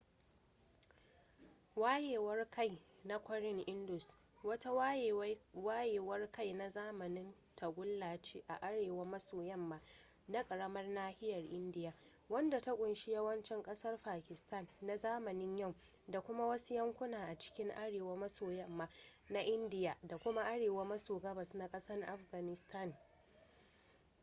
[1.81, 4.71] wayewar-kai na kwarin indus wata
[5.53, 9.81] wayewar-kai na zamanin tagulla ce a arewa maso yamma
[10.27, 11.93] na ƙaramar nahiyar indiya
[12.29, 15.75] wadda ta ƙunshi yawancin ƙasar pakista na zamanin yau
[16.07, 18.89] da kuma wasu yankuna a cikin arewa maso yamma
[19.29, 22.93] na indiya da kuma arewa maso gabas na ƙasa afganistan